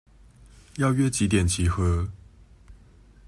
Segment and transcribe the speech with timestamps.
[0.77, 2.09] 要約幾點集合？